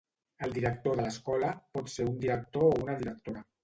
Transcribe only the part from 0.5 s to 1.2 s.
director de